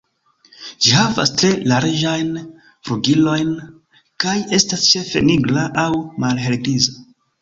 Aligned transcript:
Ĝi 0.85 0.93
havas 0.99 1.31
tre 1.41 1.51
larĝajn 1.71 2.31
flugilojn, 2.89 3.51
kaj 4.25 4.35
estas 4.59 4.89
ĉefe 4.95 5.23
nigra 5.31 5.71
aŭ 5.87 5.89
malhelgriza. 6.25 6.97